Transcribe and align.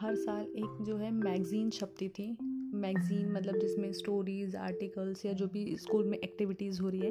हर 0.00 0.14
साल 0.14 0.42
एक 0.42 0.84
जो 0.84 0.96
है 0.96 1.10
मैगज़ीन 1.10 1.70
छपती 1.70 2.08
थी। 2.08 2.36
मैगज़ीन 2.74 3.32
मतलब 3.32 3.58
जिसमें 3.58 3.92
स्टोरीज़, 3.92 4.56
आर्टिकल्स 4.56 5.26
या 5.26 5.32
जो 5.32 5.46
भी 5.46 5.76
स्कूल 5.76 6.04
में 6.04 6.18
एक्टिविटीज़ 6.18 6.82
हो 6.82 6.88
रही 6.88 7.00
है, 7.00 7.10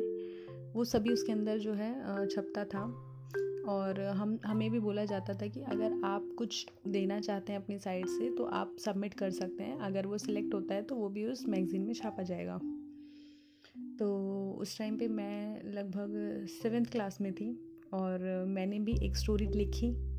वो 0.74 0.84
सभी 0.84 1.10
उसके 1.10 1.32
अंदर 1.32 1.58
जो 1.58 1.74
है 1.74 2.28
छपता 2.28 2.66
था। 2.66 3.08
और 3.68 4.02
हम, 4.02 4.40
हमें 4.46 4.72
भी 4.72 4.80
बोला 4.80 5.06
जाता 5.06 5.34
था 5.34 5.48
कि 5.48 5.62
अगर 5.62 6.02
आप 6.06 6.30
कुछ 6.38 6.68
देना 6.88 7.20
चाहते 7.20 7.54
हैं 7.54 7.64
अपनी 7.64 7.80
साइड 7.80 8.08
से 8.08 8.30
तो 8.30 8.44
आप 8.44 8.76
सबमिट 8.80 9.14
कर 9.14 9.30
सकते 9.30 9.64
हैं। 9.64 9.80
अगर 9.80 10.08
वो 10.08 10.18
सिलेक्ट 10.18 10.54
होता 10.54 10.76
है 10.76 10.82
तो 10.82 10.96
वो 10.96 11.10
भी 11.10 11.26
उस 11.26 11.48
मैगज़ीन 11.48 11.82
में 11.82 11.94
छापा 11.94 12.24
जाएगा। 12.24 12.58
तो 14.00 14.32
उस 14.52 14.78
टाइम 14.78 14.98
पे 14.98 15.08
मैं 15.08 15.64
लगभग 15.74 16.46
सेवेंथ 16.50 16.86
क्लास 16.86 17.22
में 17.22 17.34
थी 17.34 17.60
और 17.94 18.46
मैंने 18.48 18.80
भी 18.80 19.06
एक 19.06 19.18
स्टोरी 19.18 19.48
लिखी। 19.48 20.11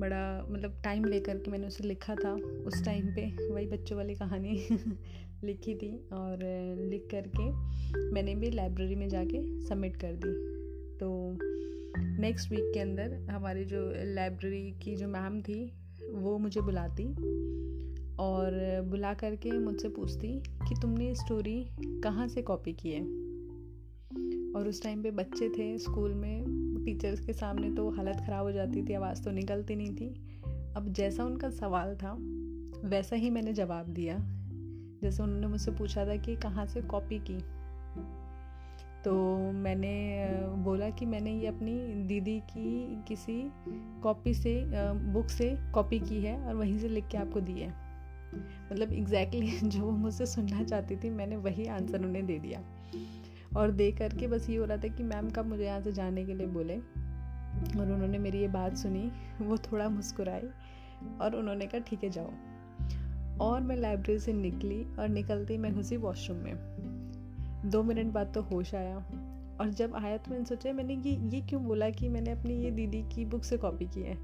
बड़ा 0.00 0.46
मतलब 0.50 0.80
टाइम 0.84 1.04
लेकर 1.04 1.38
के 1.38 1.50
मैंने 1.50 1.66
उसे 1.66 1.84
लिखा 1.84 2.14
था 2.14 2.32
उस 2.66 2.84
टाइम 2.84 3.06
पे, 3.06 3.48
वही 3.48 3.66
बच्चों 3.66 3.96
वाली 3.96 4.14
कहानी 4.14 4.66
लिखी 5.44 5.74
थी 5.74 6.08
और 6.12 6.38
लिख 6.90 7.08
करके 7.14 7.50
मैंने 8.12 8.34
भी 8.34 8.50
लाइब्रेरी 8.50 8.94
में 8.94 9.08
जाके 9.08 9.60
सबमिट 9.60 9.96
कर 9.96 10.12
दी। 10.12 10.60
तो 10.98 11.38
नेक्स्ट 12.20 12.50
वीक 12.50 12.70
के 12.74 12.80
अंदर 12.80 13.14
हमारी 13.30 13.64
जो 13.64 13.92
लाइब्रेरी 13.96 14.72
की 14.82 14.96
जो 14.96 15.08
मैम 15.08 15.42
थी, 15.42 15.72
वो 16.12 16.38
मुझे 16.38 16.60
बुलाती 16.60 17.04
और 18.16 18.50
बुला 18.90 19.14
करके 19.14 19.50
मुझसे 19.50 19.88
पूछती 19.88 20.40
कि 20.40 20.74
तुमने 20.82 21.14
स्टोरी 21.14 21.68
कहाँ 21.80 22.28
से 22.28 22.42
कॉपी 22.42 22.72
की 22.72 22.90
है? 22.90 23.02
और 24.52 24.68
उस 24.68 24.82
टाइम 24.82 25.02
पे 25.02 25.10
बच्चे 25.10 25.48
थे 25.48 25.78
स्कूल 25.78 26.14
में 26.14 26.44
टीचर्स 26.84 27.20
के 27.20 27.32
सामने 27.32 27.70
तो 27.70 27.90
हालत 27.90 28.16
ख़राब 28.26 28.44
हो 28.44 28.52
जाती 28.52 28.82
थी, 28.82 28.94
आवाज़ 28.94 29.22
तो 29.22 29.30
निकलती 29.30 29.76
नहीं 29.76 29.94
थी। 29.94 30.08
अब 30.76 30.92
जैसा 30.92 31.24
उनका 31.24 31.50
सवाल 31.50 31.96
था, 31.96 32.16
वैसा 32.88 33.16
ही 33.16 33.30
मैंने 33.30 33.52
जवाब 33.52 33.86
दिया। 33.86 34.18
जैसे 35.02 35.22
उन्होंने 35.22 35.46
मुझसे 35.46 35.70
पूछा 35.70 36.06
था 36.06 36.16
कि 36.16 36.36
कहाँ 36.36 36.66
से 36.66 36.82
कॉपी 36.82 37.18
की? 37.18 37.38
तो 39.04 39.36
मैंने 39.52 40.16
बोला 40.56 40.90
कि 40.90 41.06
मैंने 41.06 41.32
ये 41.32 41.46
अपनी 41.46 42.04
दीदी 42.04 42.40
की 42.40 43.02
किसी 43.08 43.52
कॉपी 44.02 44.34
से 44.34 44.64
बुक 45.12 45.28
से 45.28 45.58
कॉपी 45.74 46.00
की 46.00 46.20
है 46.20 46.44
और 46.44 46.54
वहीं 46.54 46.78
से 46.78 46.88
लिख 46.88 47.08
के 47.08 47.18
आपको 47.18 47.40
दी 47.40 47.52
है। 47.52 47.90
मतलब 48.72 48.92
एग्जैक्टली 48.92 49.46
exactly 49.46 49.70
जो 49.76 49.80
वो 49.80 49.90
मुझसे 49.90 50.26
सुनना 50.26 50.64
चाहती 50.64 50.96
थी, 50.96 51.10
मैंने 51.10 51.36
वही 51.36 51.66
आंसर 51.66 52.04
उन्हें 52.04 52.26
दे 52.26 52.38
दिया। 52.38 52.62
और 53.56 53.70
दे 53.70 53.92
करके 53.92 54.26
बस 54.26 54.50
ये 54.50 54.56
हो 54.56 54.64
रहा 54.64 54.76
था 54.76 54.88
कि 54.88 55.02
मैम 55.02 55.30
कब 55.30 55.46
मुझे 55.46 55.64
यहाँ 55.64 55.80
से 55.80 55.92
जाने 55.92 56.24
के 56.24 56.34
लिए 56.34 56.46
बोले। 56.46 56.76
और 57.78 57.92
उन्होंने 57.92 58.18
मेरी 58.18 58.38
ये 58.38 58.48
बात 58.48 58.76
सुनी, 58.76 59.10
वो 59.42 59.56
थोड़ा 59.56 59.88
मुस्कुराई 59.88 60.48
और 61.20 61.36
उन्होंने 61.36 61.66
कहा, 61.66 61.80
ठीक 61.80 62.04
है, 62.04 62.10
जाओ। 62.10 62.30
और 63.40 63.60
मैं 63.60 63.76
लाइब्रेरी 63.76 64.20
से 64.20 64.32
निकली 64.32 64.84
और 64.98 65.08
निकलती 65.08 65.58
मैं 65.58 65.74
घुसी 65.74 65.96
वॉशरूम 65.96 66.38
में। 66.38 66.54
दो 67.66 67.82
मिनट 67.82 68.06
बाद 68.06 68.32
तो 68.34 68.42
होश 68.42 68.74
आया 68.74 68.96
और 69.60 69.68
जब 69.68 69.94
आया 69.94 70.16
तो 70.16 70.30
मैंने 70.30 70.44
सोचा, 70.44 70.72
मैंने 70.72 70.94
ये 70.94 71.16
ये 71.36 71.40
क्यों 71.40 71.64
बोला 71.64 71.90
कि 71.90 72.08
मैंने 72.08 72.30
अपनी 72.30 72.54
ये 72.54 72.70
दीदी 72.70 73.02
की 73.02 73.24
बुक 73.24 73.44
से 73.44 73.56
कॉपी 73.56 73.86
की 73.86 74.00
है? 74.00 74.18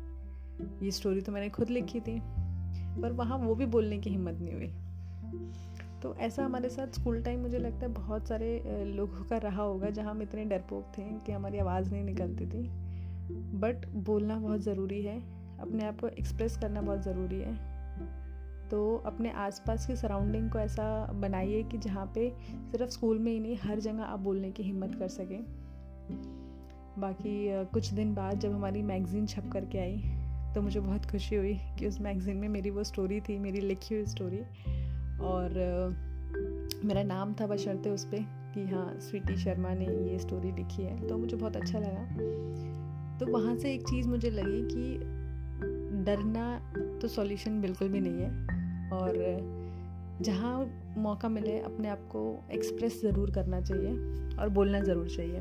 ये 0.83 0.91
स्टोरी 0.91 1.21
तो 1.21 1.33
मैंने 1.33 1.49
खुद 1.49 1.71
लिखी 1.71 2.01
थी, 2.01 2.21
पर 3.03 3.13
वहाँ 3.13 3.39
वो 3.39 3.55
भी 3.55 3.67
बोलने 3.67 3.99
की 3.99 4.11
हिम्मत 4.11 4.35
नहीं 4.35 4.55
हुई। 4.55 4.73
तो 6.03 6.15
ऐसा 6.15 6.45
हमारे 6.45 6.69
साथ 6.69 6.87
स्कूल 6.87 7.23
टाइम 7.23 7.41
मुझे 7.41 7.59
लगता 7.59 7.87
है 7.87 7.89
बहुत 7.89 8.29
सारे 8.29 8.85
लोगों 8.87 9.25
का 9.25 9.37
रहा 9.39 9.63
होगा 9.63 9.91
जहाँ 9.91 10.11
हम 10.11 10.23
इतने 10.23 10.45
डरपोक 10.45 10.93
थे 10.99 11.03
कि 11.27 11.33
हमारी 11.33 11.59
आवाज़ 11.59 11.91
नहीं 11.91 12.05
निकलती 12.05 12.47
थी। 12.47 12.69
बट 13.61 13.87
बोलना 13.87 14.37
बहुत 14.37 14.61
ज़रूरी 14.61 15.03
है, 15.03 15.19
अपने 15.61 15.85
आप 15.85 16.01
को 16.01 16.09
एक्सप्रेस 16.09 16.57
करना 16.57 16.83
बहुत 16.83 17.03
ज़रूरी 17.03 17.41
है। 17.41 17.55
तो 18.71 18.97
अपने 19.07 19.31
आसपास 19.31 19.87
की 19.87 19.97
सराउंडिंग 19.97 20.51
को 20.51 20.59
ऐसा 20.59 21.13
बनाइए 21.13 21.63
कि 21.63 21.79
जहाँ 21.79 22.07
पे 22.15 22.29
सिर्फ़ 22.71 22.91
स्कूल 22.91 23.19
में 23.19 23.33
ही 23.33 23.41
नहीं, 23.41 23.57
हर 23.57 23.81
जगह 23.81 24.03
आप 24.03 24.21
बोलने 24.21 24.51
की 24.51 24.63
हिम्मत 24.63 24.95
कर 24.95 25.09
सकें। 25.09 25.45
बाकी 26.99 27.65
कुछ 27.65 27.93
दिन 27.93 28.15
बाद 28.15 28.39
जब 28.41 28.53
हमारी 28.53 28.83
मैगज़ीन 28.83 29.27
छप 29.27 29.51
करके 29.53 29.79
आई 29.79 30.03
तो 30.55 30.63
मुझे 30.63 30.81
बहुत 30.81 31.11
खुशी 31.11 31.37
हुई 31.37 31.55
कि 31.79 31.87
उस 31.87 32.01
मैगज़ीन 32.01 32.37
में 32.37 32.49
मेरी 32.49 32.71
वो 32.71 32.85
स्टोरी 32.85 33.21
थी, 33.21 33.39
मेरी 33.39 33.61
लिखी 33.61 33.95
हुई 33.95 34.05
स्टोरी 34.07 34.41
और 35.21 35.51
मेरा 36.85 37.03
नाम 37.03 37.35
था 37.35 37.47
बशर्ते 37.47 37.91
उस 37.91 38.05
पर 38.05 38.17
कि 38.55 38.67
हाँ 38.67 38.99
स्वीटी 39.01 39.37
शर्मा 39.37 39.75
ने 39.75 39.85
ये 39.85 40.19
स्टोरी 40.19 40.53
लिखी 40.53 40.83
है। 40.83 41.09
तो 41.09 41.19
मुझे 41.19 41.37
बहुत 41.37 41.57
अच्छा 41.57 41.79
लगा। 41.79 42.05
तो 43.19 43.27
वहाँ 43.27 43.57
से 43.57 43.75
एक 43.75 43.89
चीज़ 43.89 44.09
मुझे 44.09 44.31
लगी 44.31 44.63
कि 44.63 44.99
डरना 46.05 46.73
तो 47.03 47.09
सॉल्यूशन 47.09 47.61
बिल्कुल 47.61 47.89
भी 47.89 48.01
नहीं 48.01 48.23
है। 48.23 48.31
और, 48.91 49.39
जहाँ 50.23 50.83
मौका 50.99 51.29
मिले, 51.29 51.59
अपने 51.59 51.89
आप 51.89 51.99
को 51.99 52.45
एक्सप्रेस 52.53 53.03
ज़रूर 53.03 53.31
करना 53.31 53.61
चाहिए 53.61 53.91
और 54.37 54.49
बोलना 54.49 54.81
ज़रूर 54.81 55.09
चाहिए। 55.09 55.41